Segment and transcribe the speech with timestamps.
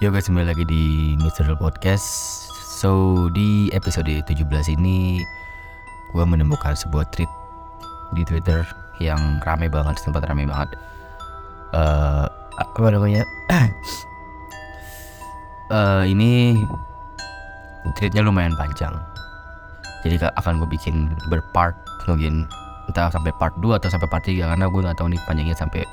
[0.00, 1.60] Yo guys, kembali lagi di Mr.
[1.60, 2.08] Podcast
[2.64, 5.20] So, di episode 17 ini
[6.16, 7.28] Gue menemukan sebuah tweet
[8.16, 8.64] di Twitter
[8.96, 10.72] Yang rame banget, sempat rame banget
[11.76, 12.24] uh,
[12.56, 13.28] Apa namanya?
[15.68, 16.56] uh, ini
[18.00, 18.96] tweetnya lumayan panjang
[20.00, 21.76] Jadi akan gue bikin berpart
[22.08, 22.48] mungkin
[22.88, 25.84] Entah sampai part 2 atau sampai part 3 Karena gue gak tahu nih panjangnya sampai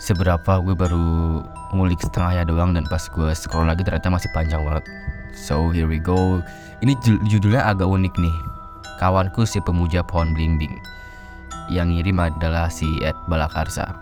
[0.00, 1.44] seberapa gue baru
[1.76, 4.88] ngulik setengahnya doang dan pas gue scroll lagi ternyata masih panjang banget.
[5.36, 6.40] So here we go.
[6.80, 6.96] Ini
[7.28, 8.36] judulnya agak unik nih.
[8.96, 10.72] Kawanku si pemuja pohon blimbing
[11.68, 13.92] yang ngirim adalah si Ed Balakarsa.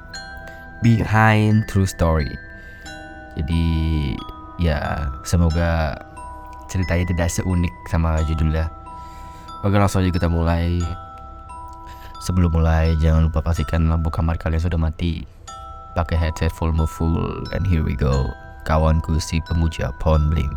[0.87, 2.31] Behind true story.
[3.35, 3.67] Jadi
[4.63, 5.99] ya semoga
[6.71, 8.71] ceritanya tidak seunik sama judulnya.
[9.67, 10.79] Oke langsung aja kita mulai.
[12.23, 15.38] Sebelum mulai jangan lupa pastikan lampu kamar kalian sudah mati
[15.99, 18.31] pakai headset full full and here we go
[18.63, 20.55] kawanku si pemuja pohon bling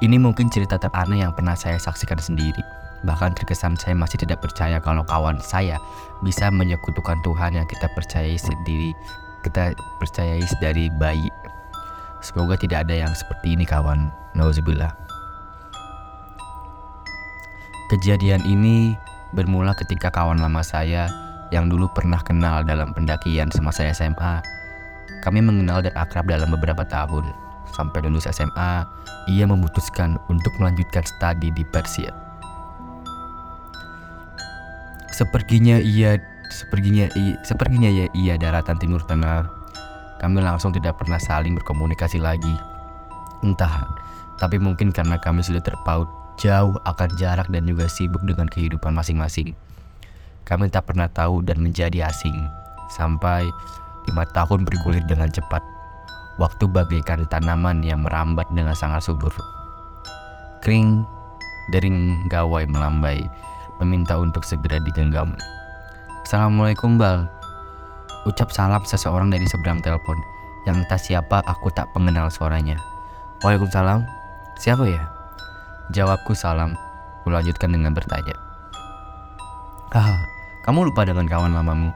[0.00, 2.64] Ini mungkin cerita teraneh yang pernah saya saksikan sendiri.
[3.04, 5.76] Bahkan terkesan saya masih tidak percaya kalau kawan saya
[6.24, 8.96] bisa menyekutukan Tuhan yang kita percayai sendiri,
[9.44, 11.28] kita percayai dari bayi.
[12.24, 14.08] Semoga tidak ada yang seperti ini kawan.
[14.32, 14.96] Nauzubillah.
[17.92, 18.96] Kejadian ini
[19.34, 21.06] bermula ketika kawan lama saya
[21.50, 24.42] yang dulu pernah kenal dalam pendakian semasa SMA.
[25.20, 27.26] Kami mengenal dan akrab dalam beberapa tahun.
[27.74, 28.82] Sampai lulus SMA,
[29.30, 32.10] ia memutuskan untuk melanjutkan studi di Persia.
[35.10, 36.16] Sepertinya ia
[36.50, 39.46] sepertinya ia, sepertinya ya ia daratan Timur Tengah.
[40.18, 42.56] Kami langsung tidak pernah saling berkomunikasi lagi.
[43.40, 43.88] Entah,
[44.36, 49.52] tapi mungkin karena kami sudah terpaut jauh akan jarak dan juga sibuk dengan kehidupan masing-masing.
[50.48, 52.34] Kami tak pernah tahu dan menjadi asing,
[52.90, 53.46] sampai
[54.08, 55.60] lima tahun bergulir dengan cepat.
[56.40, 59.30] Waktu bagaikan tanaman yang merambat dengan sangat subur.
[60.64, 61.04] Kering,
[61.68, 63.20] dering gawai melambai,
[63.78, 65.36] meminta untuk segera digenggam.
[66.24, 67.28] Assalamualaikum Bal.
[68.24, 70.16] Ucap salam seseorang dari seberang telepon,
[70.64, 72.80] yang entah siapa aku tak pengenal suaranya.
[73.44, 74.04] Waalaikumsalam.
[74.60, 75.19] Siapa ya?
[75.90, 76.78] Jawabku salam.
[77.26, 78.38] Kulanjutkan dengan bertanya.
[79.90, 80.22] Ah,
[80.62, 81.90] kamu lupa dengan kawan lamamu?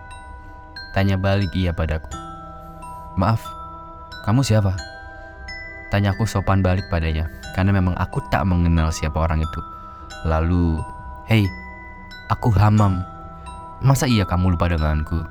[0.99, 2.11] Tanya balik ia padaku.
[3.15, 3.39] Maaf,
[4.27, 4.75] kamu siapa?
[5.95, 9.61] Tanyaku sopan balik padanya, karena memang aku tak mengenal siapa orang itu.
[10.27, 10.83] Lalu,
[11.31, 11.47] hei,
[12.35, 12.99] aku Hamam.
[13.79, 15.23] Masa iya kamu lupa denganku?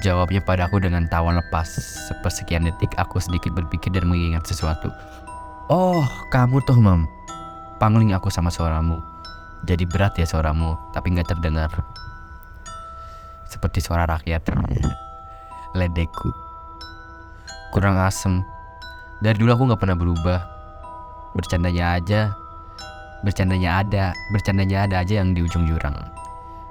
[0.00, 1.68] Jawabnya padaku dengan tawa lepas.
[2.08, 4.88] Sepersekian detik aku sedikit berpikir dan mengingat sesuatu.
[5.68, 7.15] Oh, kamu tuh, Mam.
[7.76, 9.04] Pangling aku sama suaramu.
[9.68, 11.68] Jadi berat ya suaramu, tapi nggak terdengar.
[13.44, 14.48] Seperti suara rakyat.
[15.76, 16.32] Ledekku.
[17.76, 18.40] Kurang asem.
[19.20, 20.40] Dari dulu aku nggak pernah berubah.
[21.36, 22.32] Bercandanya aja.
[23.20, 24.16] Bercandanya ada.
[24.32, 26.00] Bercandanya ada aja yang di ujung jurang.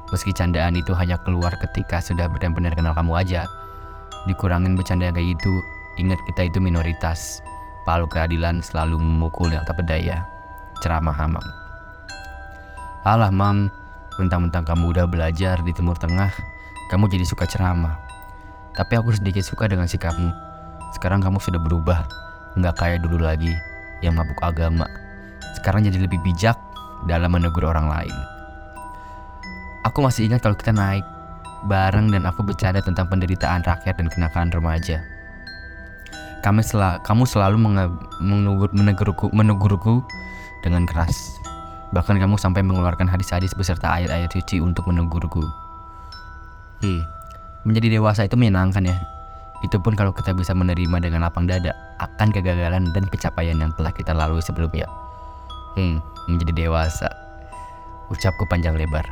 [0.09, 3.45] Meski candaan itu hanya keluar ketika sudah benar-benar kenal kamu aja.
[4.25, 5.53] Dikurangin bercanda kayak gitu.
[6.01, 7.45] Ingat kita itu minoritas.
[7.85, 10.25] Palu keadilan selalu memukul yang tak berdaya
[10.81, 11.45] ceramah Hamam.
[13.05, 13.69] Alah mam,
[14.17, 16.33] mentang-mentang kamu udah belajar di Timur Tengah,
[16.89, 18.01] kamu jadi suka ceramah.
[18.73, 20.33] Tapi aku sedikit suka dengan sikapmu.
[20.97, 22.03] Sekarang kamu sudah berubah,
[22.57, 23.53] nggak kayak dulu lagi
[24.03, 24.89] yang mabuk agama.
[25.55, 26.57] Sekarang jadi lebih bijak
[27.07, 28.15] dalam menegur orang lain.
[29.85, 31.05] Aku masih ingat kalau kita naik
[31.69, 34.97] bareng dan aku bercanda tentang penderitaan rakyat dan kenakalan remaja.
[36.41, 37.57] Kamu selalu
[38.21, 40.05] menegur menegurku, menegurku
[40.65, 41.37] dengan keras.
[41.93, 45.45] Bahkan kamu sampai mengeluarkan hadis-hadis beserta ayat-ayat suci untuk menegurku.
[46.81, 47.05] Hmm,
[47.63, 48.97] menjadi dewasa itu menyenangkan ya.
[49.61, 51.71] Itu pun kalau kita bisa menerima dengan lapang dada
[52.01, 54.89] akan kegagalan dan pencapaian yang telah kita lalui sebelumnya.
[55.77, 57.07] Hmm, menjadi dewasa.
[58.09, 59.05] Ucapku panjang lebar.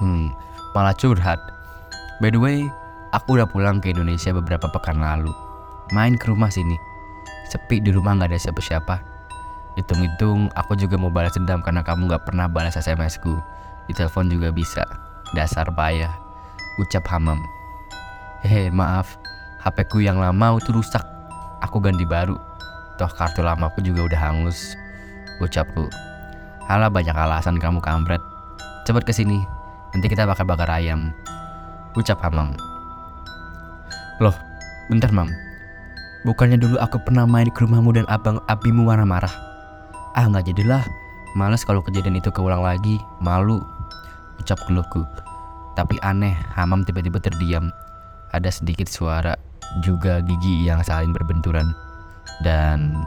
[0.00, 0.32] Hmm,
[0.74, 1.38] malah curhat.
[2.18, 2.66] By the way,
[3.12, 5.32] aku udah pulang ke Indonesia beberapa pekan lalu.
[5.94, 6.76] Main ke rumah sini.
[7.50, 9.09] Sepi di rumah nggak ada siapa-siapa.
[9.78, 13.38] Hitung-hitung aku juga mau balas dendam karena kamu gak pernah balas SMS-ku.
[13.86, 14.82] Di telepon juga bisa.
[15.34, 16.10] Dasar payah.
[16.82, 17.38] Ucap Hamam.
[18.42, 19.18] Hehe, maaf.
[19.60, 21.04] HP ku yang lama itu rusak.
[21.60, 22.38] Aku ganti baru.
[22.96, 24.74] Toh kartu lama aku juga udah hangus.
[25.38, 25.86] Ucapku.
[26.64, 28.22] Halah banyak alasan kamu kampret.
[28.88, 29.44] Cepet ke sini.
[29.92, 31.12] Nanti kita bakar-bakar ayam.
[31.98, 32.54] Ucap Hamam.
[34.22, 34.36] Loh,
[34.88, 35.32] bentar mam.
[36.22, 39.49] Bukannya dulu aku pernah main ke rumahmu dan abang abimu marah-marah?
[40.18, 40.82] Ah nggak jadilah,
[41.38, 43.62] males kalau kejadian itu keulang lagi, malu.
[44.42, 45.06] Ucap keluhku.
[45.78, 47.70] Tapi aneh, Hamam tiba-tiba terdiam.
[48.34, 49.38] Ada sedikit suara,
[49.86, 51.70] juga gigi yang saling berbenturan.
[52.42, 53.06] Dan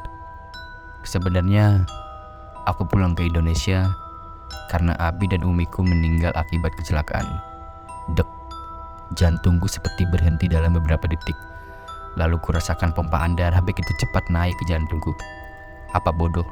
[1.04, 1.84] sebenarnya
[2.64, 3.92] aku pulang ke Indonesia
[4.72, 7.28] karena Abi dan Umiku meninggal akibat kecelakaan.
[8.16, 8.28] Dek,
[9.20, 11.36] jantungku seperti berhenti dalam beberapa detik.
[12.16, 15.12] Lalu kurasakan pompaan darah begitu cepat naik ke jantungku.
[15.98, 16.46] Apa bodoh,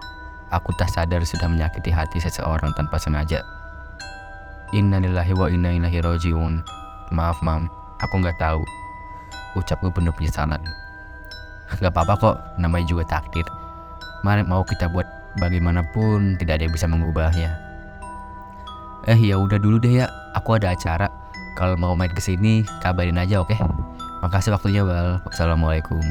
[0.51, 3.41] aku tak sadar sudah menyakiti hati seseorang tanpa sengaja.
[4.71, 6.63] Innalillahi wa inna ilaihi rojiun.
[7.11, 7.67] Maaf mam,
[7.99, 8.63] aku nggak tahu.
[9.59, 10.63] Ucapku penuh penyesalan.
[11.79, 13.47] Gak apa-apa kok, namanya juga takdir.
[14.23, 15.07] Mari mau kita buat
[15.39, 17.51] bagaimanapun tidak ada yang bisa mengubahnya.
[19.07, 21.07] Eh ya udah dulu deh ya, aku ada acara.
[21.59, 23.55] Kalau mau main ke sini, kabarin aja oke?
[24.23, 25.19] Makasih waktunya Bal.
[25.27, 26.03] Wassalamualaikum.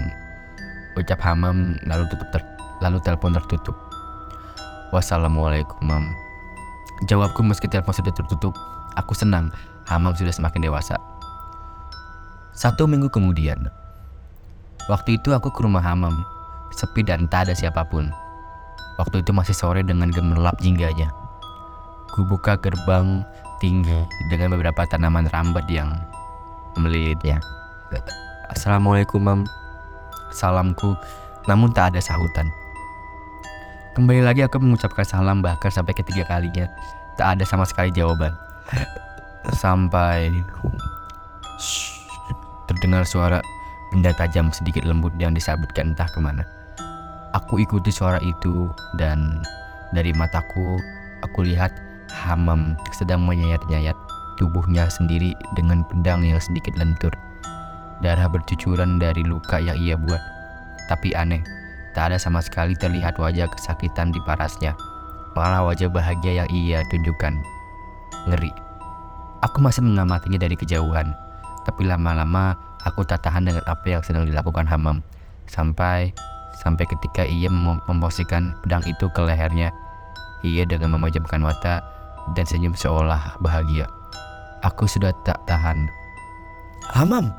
[0.99, 2.43] Ucap Hamam lalu tutup ter
[2.83, 3.90] lalu telepon tertutup.
[4.91, 6.11] Wassalamualaikum Mam.
[7.07, 8.53] Jawabku meski telepon sudah tertutup.
[8.99, 9.55] Aku senang,
[9.87, 10.99] Hamam sudah semakin dewasa.
[12.51, 13.71] Satu minggu kemudian,
[14.91, 16.13] waktu itu aku ke rumah Hamam,
[16.75, 18.11] sepi dan tak ada siapa pun.
[18.99, 21.09] Waktu itu masih sore dengan gemerlap jingganya.
[22.13, 23.23] Ku buka gerbang
[23.63, 25.95] tinggi dengan beberapa tanaman rambat yang
[26.77, 27.39] melilitnya.
[28.51, 29.41] Assalamualaikum, Mam.
[30.35, 30.99] Salamku,
[31.47, 32.51] namun tak ada sahutan.
[33.91, 36.71] Kembali lagi aku mengucapkan salam bahkan sampai ketiga kalinya
[37.19, 38.31] tak ada sama sekali jawaban.
[39.59, 40.31] Sampai
[42.71, 43.43] terdengar suara
[43.91, 46.47] benda tajam sedikit lembut yang disabitkan entah ke mana.
[47.35, 49.43] Aku ikuti suara itu dan
[49.91, 50.79] dari mataku
[51.27, 51.75] aku lihat
[52.11, 53.95] Hamam sedang menyayat-nyayat
[54.39, 57.11] tubuhnya sendiri dengan pedang yang sedikit lentur.
[58.07, 60.23] Darah bercucuran dari luka yang ia buat.
[60.91, 61.43] Tapi aneh,
[61.91, 64.79] Tak ada sama sekali terlihat wajah kesakitan di parasnya,
[65.35, 67.35] malah wajah bahagia yang ia tunjukkan.
[68.31, 68.53] Ngeri.
[69.41, 71.17] Aku masih mengamatinya dari kejauhan,
[71.65, 72.55] tapi lama-lama
[72.85, 75.01] aku tak tahan dengan apa yang sedang dilakukan Hamam.
[75.49, 76.15] Sampai
[76.61, 79.73] sampai ketika ia mem memposisikan pedang itu ke lehernya,
[80.45, 81.81] ia dengan memejamkan mata
[82.37, 83.89] dan senyum seolah bahagia.
[84.61, 85.89] Aku sudah tak tahan.
[86.93, 87.33] Hamam!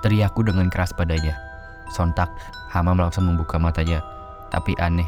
[0.00, 1.49] Teriakku dengan keras padanya.
[1.90, 2.30] Sontak,
[2.70, 3.98] Hamam langsung membuka matanya.
[4.54, 5.06] Tapi aneh,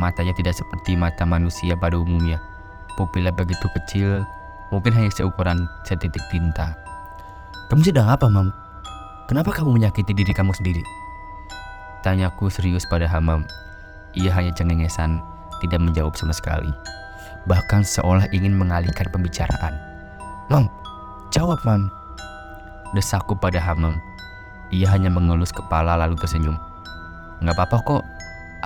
[0.00, 2.40] matanya tidak seperti mata manusia pada umumnya.
[2.96, 4.24] Pupilnya begitu kecil,
[4.72, 6.72] mungkin hanya seukuran setitik tinta.
[7.68, 8.52] Kamu sedang apa, Mam?
[9.24, 10.84] Kenapa kamu menyakiti diri kamu sendiri?
[12.04, 13.48] Tanyaku serius pada Hamam.
[14.12, 15.24] Ia hanya cengengesan,
[15.64, 16.68] tidak menjawab sama sekali.
[17.48, 19.74] Bahkan seolah ingin mengalihkan pembicaraan.
[20.52, 20.68] Mam,
[21.32, 21.88] jawab, Mam.
[22.92, 23.96] Desakku pada Hamam.
[24.74, 26.58] Ia hanya mengelus kepala lalu tersenyum.
[27.38, 28.02] Nggak apa-apa kok,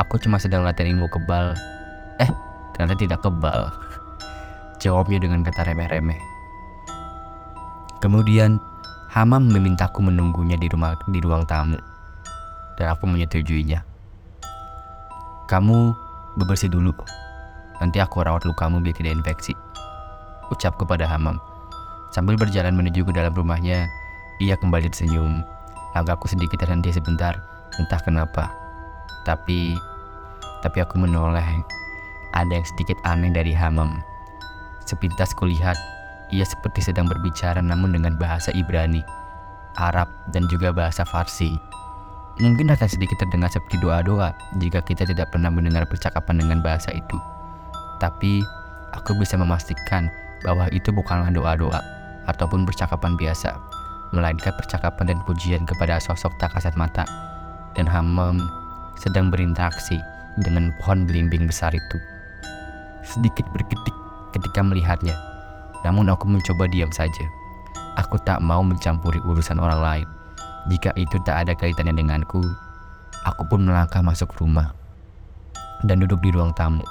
[0.01, 1.53] aku cuma sedang latihan ilmu kebal.
[2.17, 2.31] Eh,
[2.73, 3.69] ternyata tidak kebal.
[4.81, 6.17] Jawabnya dengan kata remeh-remeh.
[8.01, 8.57] Kemudian,
[9.13, 11.77] Hamam memintaku menunggunya di rumah di ruang tamu.
[12.81, 13.85] Dan aku menyetujuinya.
[15.45, 15.93] Kamu
[16.41, 16.97] bebersih dulu.
[17.85, 19.53] Nanti aku rawat lukamu biar tidak infeksi.
[20.49, 21.37] Ucap kepada Hamam.
[22.17, 23.85] Sambil berjalan menuju ke dalam rumahnya,
[24.41, 25.45] ia kembali tersenyum.
[25.97, 27.39] Langkahku sedikit terhenti sebentar,
[27.81, 28.53] entah kenapa.
[29.25, 29.77] Tapi,
[30.61, 31.45] tapi aku menoleh.
[32.37, 34.05] Ada yang sedikit aneh dari Hamam.
[34.85, 35.77] Sepintas kulihat,
[36.29, 39.01] ia seperti sedang berbicara namun dengan bahasa Ibrani,
[39.81, 41.57] Arab, dan juga bahasa Farsi.
[42.39, 44.31] Mungkin akan sedikit terdengar seperti doa-doa
[44.63, 47.19] jika kita tidak pernah mendengar percakapan dengan bahasa itu.
[47.99, 48.45] Tapi,
[48.95, 50.07] aku bisa memastikan
[50.47, 51.83] bahwa itu bukanlah doa-doa
[52.31, 53.59] ataupun percakapan biasa,
[54.13, 57.05] melainkan percakapan dan pujian kepada sosok tak kasat mata.
[57.77, 58.43] Dan Hamam
[58.99, 60.01] sedang berinteraksi
[60.41, 61.99] dengan pohon belimbing besar itu.
[63.07, 63.95] Sedikit berkedip
[64.35, 65.15] ketika melihatnya,
[65.87, 67.27] namun aku mencoba diam saja.
[67.99, 70.09] Aku tak mau mencampuri urusan orang lain.
[70.69, 72.43] Jika itu tak ada kaitannya denganku,
[73.27, 74.71] aku pun melangkah masuk rumah
[75.87, 76.83] dan duduk di ruang tamu.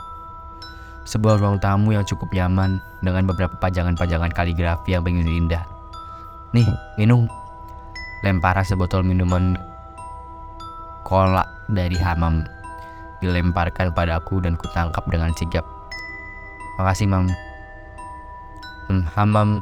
[1.07, 5.76] Sebuah ruang tamu yang cukup nyaman dengan beberapa pajangan-pajangan kaligrafi yang begitu indah.
[6.55, 7.27] Nih, minum.
[8.23, 9.59] Lempar sebotol minuman
[11.03, 12.47] kolak dari Hamam
[13.19, 15.67] dilemparkan padaku dan kutangkap dengan sigap.
[16.79, 17.27] Makasih, Mam.
[18.87, 19.59] Hmm, Hamam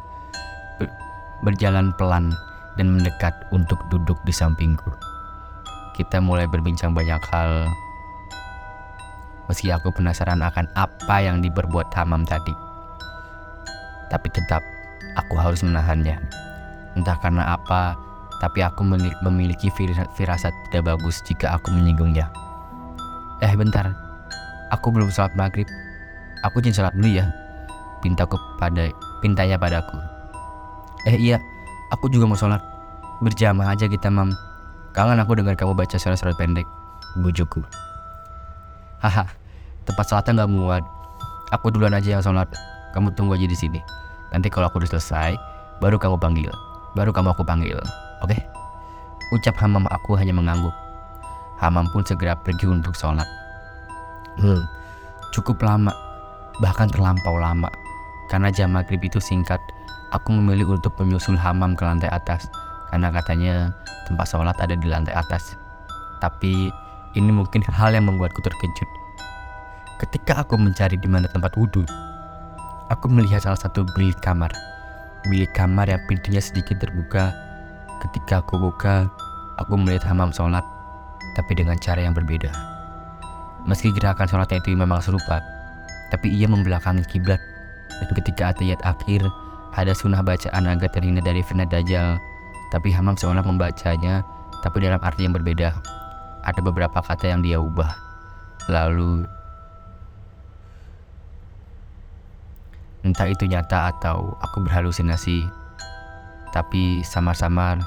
[1.41, 2.33] berjalan pelan
[2.77, 4.93] dan mendekat untuk duduk di sampingku.
[5.97, 7.65] Kita mulai berbincang banyak hal.
[9.49, 12.53] Meski aku penasaran akan apa yang diperbuat Hamam tadi.
[14.13, 14.61] Tapi tetap
[15.17, 16.44] aku harus menahannya.
[16.95, 17.95] Entah karena apa,
[18.39, 18.83] tapi aku
[19.23, 19.71] memiliki
[20.15, 22.27] firasat tidak bagus jika aku menyinggungnya.
[23.43, 23.91] Eh bentar,
[24.71, 25.67] aku belum sholat maghrib.
[26.47, 27.25] Aku izin sholat dulu ya.
[27.99, 29.97] Pintaku pada pintanya padaku.
[31.09, 31.37] Eh iya,
[31.91, 32.61] aku juga mau sholat.
[33.19, 34.31] Berjamaah aja kita mam.
[34.95, 36.67] Kangen aku dengar kamu baca surat-surat pendek.
[37.19, 37.63] Bujukku.
[39.03, 39.27] Haha,
[39.83, 40.83] tempat sholatnya nggak muat.
[41.51, 42.47] Aku duluan aja yang sholat.
[42.95, 43.79] Kamu tunggu aja di sini.
[44.31, 45.35] Nanti kalau aku udah selesai,
[45.83, 46.51] baru kamu panggil.
[46.95, 47.75] Baru kamu aku panggil.
[48.23, 48.39] Oke?
[49.35, 50.71] Ucap Hamam aku hanya mengangguk.
[51.59, 53.27] Hamam pun segera pergi untuk sholat.
[54.39, 54.63] Hmm,
[55.31, 55.91] cukup lama,
[56.63, 57.67] bahkan terlampau lama.
[58.31, 59.59] Karena jam maghrib itu singkat,
[60.15, 62.47] aku memilih untuk menyusul Hamam ke lantai atas.
[62.91, 63.75] Karena katanya
[64.07, 65.59] tempat sholat ada di lantai atas.
[66.23, 66.71] Tapi
[67.15, 68.89] ini mungkin hal yang membuatku terkejut.
[69.99, 71.83] Ketika aku mencari di mana tempat wudhu,
[72.91, 74.51] aku melihat salah satu bilik kamar.
[75.25, 77.33] Bilik kamar yang pintunya sedikit terbuka.
[77.97, 79.09] Ketika aku buka,
[79.57, 80.61] aku melihat Hamam sholat,
[81.33, 82.53] tapi dengan cara yang berbeda.
[83.65, 85.41] Meski gerakan sholatnya itu memang serupa,
[86.13, 87.41] tapi ia membelakangi kiblat.
[87.97, 89.25] Dan ketika ayat akhir,
[89.73, 92.21] ada sunnah bacaan agar terhindar dari fitnah dajjal.
[92.69, 94.21] Tapi Hamam seolah membacanya,
[94.61, 95.73] tapi dalam arti yang berbeda.
[96.45, 97.97] Ada beberapa kata yang dia ubah.
[98.69, 99.25] Lalu,
[103.05, 105.45] entah itu nyata atau aku berhalusinasi,
[106.51, 107.77] tapi samar-samar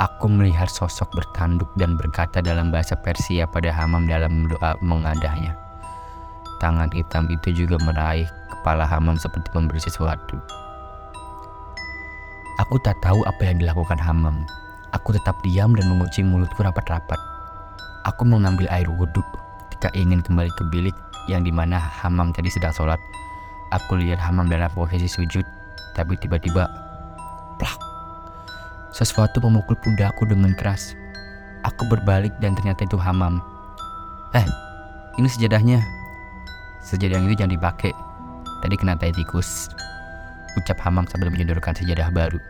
[0.00, 5.52] Aku melihat sosok bertanduk dan berkata dalam bahasa Persia pada Hamam dalam doa mengadahnya.
[6.56, 10.40] Tangan hitam itu juga meraih kepala Hamam seperti memberi sesuatu.
[12.64, 14.48] Aku tak tahu apa yang dilakukan Hamam.
[14.96, 17.20] Aku tetap diam dan mengucing mulutku rapat-rapat.
[18.08, 19.20] Aku mengambil air wudhu
[19.68, 20.96] ketika ingin kembali ke bilik
[21.28, 23.00] yang di mana Hamam tadi sedang sholat.
[23.70, 25.46] Aku lihat Hamam dalam posisi sujud,
[25.94, 26.66] tapi tiba-tiba
[27.58, 27.90] plak
[28.90, 30.98] sesuatu memukul pundakku dengan keras.
[31.62, 33.38] Aku berbalik dan ternyata itu Hamam.
[34.34, 34.46] Eh,
[35.20, 35.78] ini sejadahnya.
[36.80, 37.92] Sejadah itu jangan dipakai.
[38.64, 39.70] Tadi kena tai tikus.
[40.58, 42.40] Ucap Hamam sambil menyodorkan sejadah baru.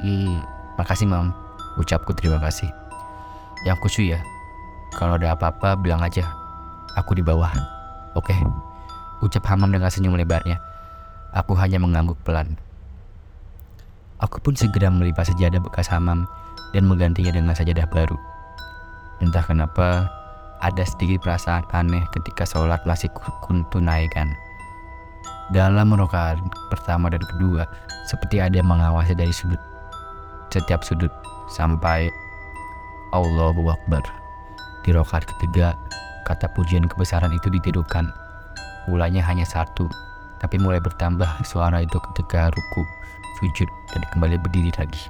[0.00, 0.40] Hmm,
[0.80, 1.34] makasih Mam.
[1.76, 2.70] Ucapku terima kasih.
[3.68, 4.20] Yang khusus ya,
[4.96, 6.24] kalau ada apa-apa bilang aja.
[6.96, 7.50] Aku di bawah.
[8.16, 8.32] Oke.
[9.20, 10.69] Ucap Hamam dengan senyum lebarnya.
[11.36, 12.58] Aku hanya mengangguk pelan.
[14.20, 16.26] Aku pun segera melipat sejadah bekas hamam
[16.74, 18.18] dan menggantinya dengan sajadah baru.
[19.22, 20.10] Entah kenapa,
[20.60, 23.08] ada sedikit perasaan aneh ketika sholat masih
[23.46, 24.28] kuntunaikan.
[25.50, 27.64] Dalam rokaat pertama dan kedua,
[28.06, 29.58] seperti ada yang mengawasi dari sudut
[30.50, 31.10] setiap sudut
[31.46, 32.10] sampai
[33.14, 34.02] Allahu Akbar.
[34.82, 35.78] Di rokaat ketiga,
[36.26, 38.10] kata pujian kebesaran itu ditirukan.
[38.90, 39.86] Mulanya hanya satu,
[40.40, 42.82] tapi mulai bertambah suara itu ketika ruku
[43.40, 45.08] sujud dan kembali berdiri lagi.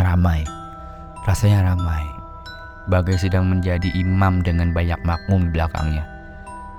[0.00, 0.46] Ramai,
[1.28, 2.04] rasanya ramai.
[2.88, 6.04] Bagai sedang menjadi imam dengan banyak makmum di belakangnya.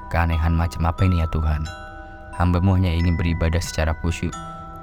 [0.10, 1.62] Keanehan macam apa ini ya Tuhan?
[2.34, 4.34] Hambamu hanya ingin beribadah secara khusyuk,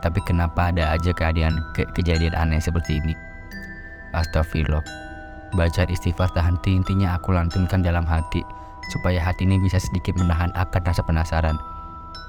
[0.05, 3.15] tapi kenapa ada aja keadaan ke kejadian aneh seperti ini?
[4.15, 4.87] Astagfirullah.
[5.57, 8.45] Baca istighfar tak henti-intinya aku lantunkan dalam hati,
[8.95, 11.59] supaya hati ini bisa sedikit menahan akan rasa penasaran.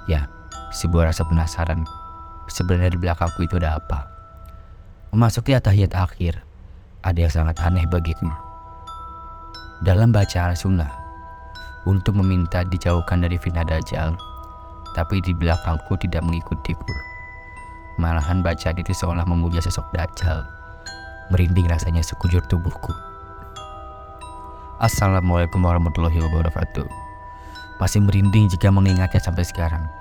[0.07, 0.31] Ya,
[0.71, 1.83] sebuah rasa penasaran
[2.47, 4.07] sebenarnya di belakangku itu ada apa.
[5.11, 6.39] Memasuki tahiyat akhir,
[7.03, 8.27] ada yang sangat aneh bagiku.
[9.83, 10.89] Dalam bacaan sunnah,
[11.87, 14.15] untuk meminta dijauhkan dari fitnah dajjal,
[14.95, 16.93] tapi di belakangku tidak mengikutiku.
[17.97, 20.43] Malahan bacaan itu seolah memuja sosok dajjal.
[21.31, 22.93] Merinding rasanya sekujur tubuhku.
[24.77, 26.85] Assalamualaikum warahmatullahi wabarakatuh.
[27.81, 29.96] Masih merinding jika mengingatnya sampai sekarang.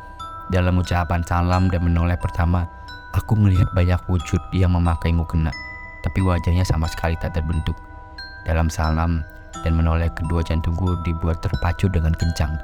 [0.47, 2.71] Dalam ucapan salam dan menoleh pertama,
[3.19, 5.51] aku melihat banyak wujud yang memakai mukena,
[6.07, 7.75] tapi wajahnya sama sekali tak terbentuk.
[8.47, 9.27] Dalam salam
[9.67, 12.55] dan menoleh kedua jantungku dibuat terpacu dengan kencang.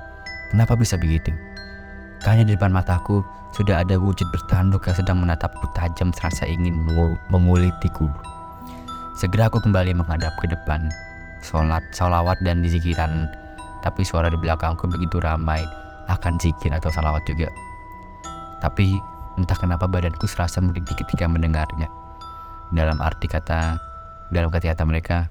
[0.54, 1.34] Kenapa bisa begitu?
[2.22, 6.78] Karena di depan mataku sudah ada wujud bertanduk yang sedang menatapku tajam serasa ingin
[7.34, 8.06] mengulitiku.
[9.18, 10.86] Segera aku kembali menghadap ke depan,
[11.42, 13.26] sholat, sholawat dan dizikiran.
[13.82, 15.66] Tapi suara di belakangku begitu ramai,
[16.06, 17.50] akan zikir atau salawat juga.
[18.62, 19.02] Tapi
[19.34, 21.90] entah kenapa badanku serasa merintih ketika mendengarnya.
[22.70, 23.76] Dalam arti kata,
[24.30, 25.26] dalam kata-kata mereka,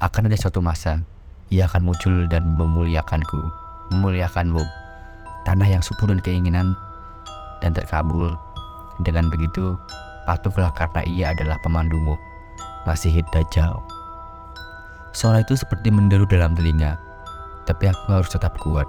[0.00, 1.04] akan ada suatu masa
[1.52, 3.40] ia akan muncul dan memuliakanku,
[3.92, 4.64] memuliakanmu.
[5.44, 6.72] Tanah yang subur dan keinginan
[7.60, 8.32] dan terkabul.
[9.04, 9.76] Dengan begitu,
[10.24, 12.16] patuhlah karena ia adalah pemandumu.
[12.88, 13.76] Masih Dajjal.
[15.12, 16.96] Suara itu seperti menderu dalam telinga,
[17.68, 18.88] tapi aku harus tetap kuat.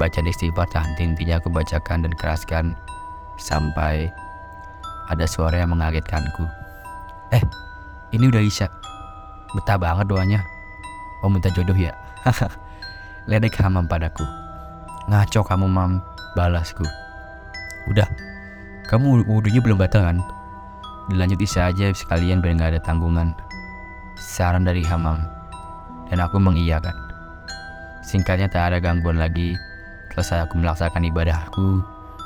[0.00, 2.72] Baca istighfar tak henti-hentinya aku bacakan dan keraskan
[3.36, 4.08] sampai
[5.12, 6.48] ada suara yang mengagetkanku.
[7.36, 7.44] Eh,
[8.16, 8.72] ini udah Isya.
[9.52, 10.40] Betah banget doanya.
[11.20, 11.92] Mau minta jodoh ya?
[13.28, 14.24] Ledek hamam padaku.
[15.12, 16.00] Ngaco kamu mam,
[16.32, 16.88] balasku.
[17.92, 18.08] Udah,
[18.88, 20.18] kamu wudhunya belum batal kan?
[21.10, 23.34] dilanjuti saja sekalian biar nggak ada tanggungan.
[24.14, 25.26] Saran dari Hamam.
[26.06, 26.94] Dan aku mengiyakan.
[28.06, 29.58] Singkatnya tak ada gangguan lagi.
[30.10, 31.82] Selesai aku melaksanakan ibadahku,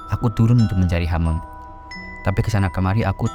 [0.09, 1.37] aku turun untuk mencari Hamam.
[2.25, 3.29] Tapi ke sana kemari aku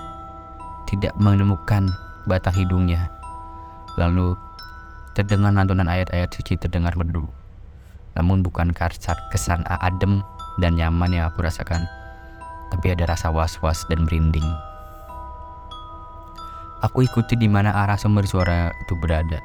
[0.90, 1.94] tidak menemukan
[2.26, 3.14] batang hidungnya.
[4.02, 4.34] Lalu
[5.14, 7.30] terdengar lantunan ayat-ayat suci terdengar merdu.
[8.18, 8.74] Namun bukan
[9.30, 10.26] kesan adem
[10.58, 11.86] dan nyaman yang aku rasakan,
[12.74, 14.46] tapi ada rasa was-was dan merinding.
[16.80, 19.38] Aku ikuti di mana arah sumber suara itu berada.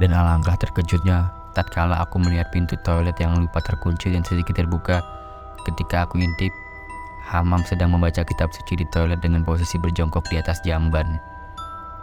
[0.00, 5.00] Dan alangkah terkejutnya tatkala aku melihat pintu toilet yang lupa terkunci dan sedikit terbuka
[5.64, 6.52] ketika aku intip
[7.24, 11.16] Hamam sedang membaca kitab suci di toilet dengan posisi berjongkok di atas jamban.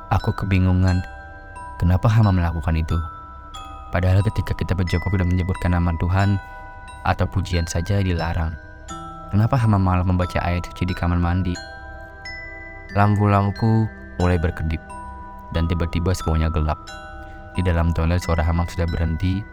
[0.10, 0.98] Aku kebingungan,
[1.78, 2.98] kenapa Hamam melakukan itu?
[3.94, 6.42] Padahal ketika kita berjongkok dan menyebutkan nama Tuhan
[7.06, 8.58] atau pujian saja dilarang.
[9.30, 11.54] Kenapa Hamam malah membaca ayat suci di kamar mandi?
[12.98, 13.86] Lampu-lampu
[14.18, 14.82] mulai berkedip
[15.54, 16.82] dan tiba-tiba semuanya gelap.
[17.52, 19.44] Di dalam toilet suara Hamam sudah berhenti,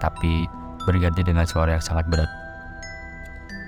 [0.00, 0.48] tapi
[0.88, 2.28] berganti dengan suara yang sangat berat.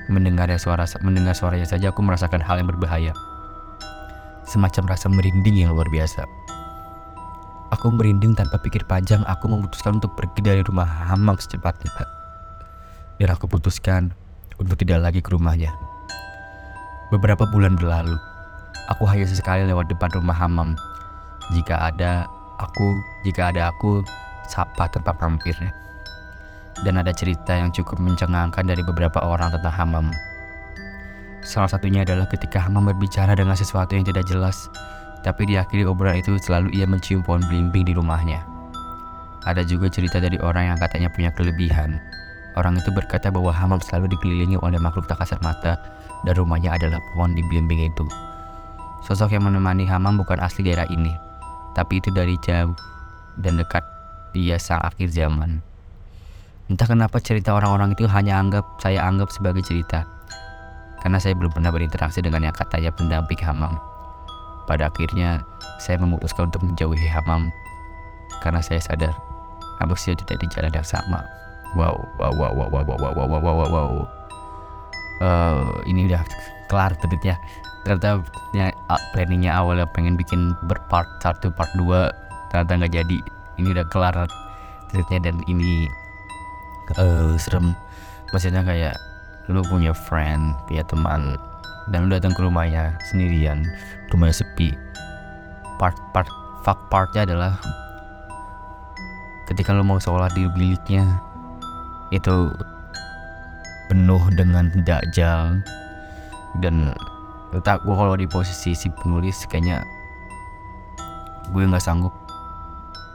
[0.06, 3.12] Mendengar suara mendengar suaranya saja aku merasakan hal yang berbahaya.
[4.46, 6.22] Semacam rasa merinding yang luar biasa.
[7.74, 11.90] Aku merinding tanpa pikir panjang, aku memutuskan untuk pergi dari rumah Hamam secepatnya.
[13.18, 14.14] Dan aku putuskan
[14.62, 15.74] untuk tidak lagi ke rumahnya.
[17.10, 18.14] Beberapa bulan berlalu,
[18.86, 20.78] aku hanya sesekali lewat depan rumah Hamam.
[21.50, 24.04] Jika ada aku, jika ada aku,
[24.48, 25.72] sapa tempat mampirnya.
[26.84, 30.06] Dan ada cerita yang cukup mencengangkan dari beberapa orang tentang Hamam.
[31.40, 34.68] Salah satunya adalah ketika Hamam berbicara dengan sesuatu yang tidak jelas,
[35.24, 38.44] tapi di akhir obrolan itu selalu ia mencium pohon belimbing di rumahnya.
[39.46, 42.02] Ada juga cerita dari orang yang katanya punya kelebihan.
[42.58, 45.78] Orang itu berkata bahwa Hamam selalu dikelilingi oleh makhluk tak kasat mata
[46.26, 48.04] dan rumahnya adalah pohon di belimbing itu.
[49.06, 51.14] Sosok yang menemani Hamam bukan asli daerah ini,
[51.76, 52.72] tapi itu dari jauh
[53.44, 53.84] dan dekat
[54.32, 55.60] dia sang akhir zaman.
[56.72, 60.08] Entah kenapa cerita orang-orang itu hanya anggap saya anggap sebagai cerita,
[61.04, 63.76] karena saya belum pernah berinteraksi dengan yang katanya pendamping Hamam.
[64.66, 65.46] Pada akhirnya,
[65.78, 67.52] saya memutuskan untuk menjauhi Hamam
[68.42, 69.14] karena saya sadar
[69.78, 71.22] manusia tidak di jalan yang sama.
[71.78, 73.88] Wow, wow, wow, wow, wow, wow, wow, wow, wow, wow.
[75.22, 76.24] Uh, ini udah
[76.66, 77.38] kelar tweetnya.
[77.86, 78.18] Ternyata
[78.50, 78.74] ya,
[79.14, 82.10] planningnya awalnya pengen bikin berpart satu part 2
[82.50, 83.18] ternyata nggak jadi.
[83.62, 84.26] Ini udah kelar
[84.90, 85.86] tweetnya dan ini
[86.98, 87.78] uh, serem.
[88.34, 88.98] Maksudnya kayak
[89.46, 91.38] lu punya friend, punya teman,
[91.90, 93.62] dan lu datang ke rumahnya sendirian
[94.10, 94.74] rumahnya sepi
[95.78, 96.26] part part
[96.66, 97.52] fuck partnya adalah
[99.46, 101.06] ketika lu mau sholat di biliknya
[102.10, 102.50] itu
[103.86, 105.62] penuh dengan dajjal
[106.58, 106.90] dan
[107.62, 109.82] tak gue kalau di posisi si penulis kayaknya
[111.54, 112.12] gue nggak sanggup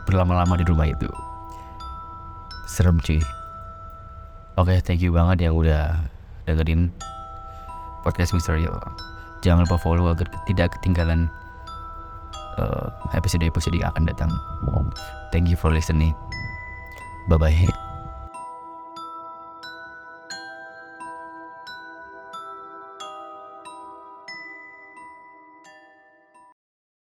[0.08, 1.08] berlama-lama di rumah itu
[2.66, 3.20] serem cuy
[4.56, 6.00] oke okay, thank you banget yang udah
[6.48, 6.90] dengerin
[8.02, 8.74] podcast Misterio.
[9.42, 11.30] Jangan lupa follow agar tidak ketinggalan
[12.58, 14.30] uh, episode-episode yang akan datang.
[15.34, 16.14] Thank you for listening.
[17.30, 17.91] Bye bye.